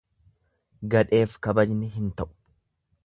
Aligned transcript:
Gadheef 0.95 1.35
kabajni 1.49 1.91
hin 1.99 2.09
ta'u. 2.21 2.33